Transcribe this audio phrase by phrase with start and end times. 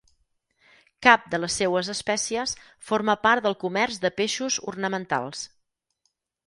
[1.07, 2.55] Cap de les seues espècies
[2.89, 5.49] forma part del comerç de peixos ornamentals.